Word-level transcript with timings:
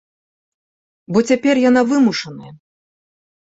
Бо 1.11 1.19
цяпер 1.29 1.55
яна 1.69 1.81
вымушаная. 1.93 2.53